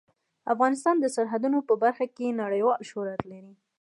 افغانستان 0.53 0.95
د 0.99 1.05
سرحدونه 1.15 1.57
په 1.69 1.73
برخه 1.83 2.05
کې 2.15 2.37
نړیوال 2.41 2.81
شهرت 2.89 3.21
لري. 3.31 3.53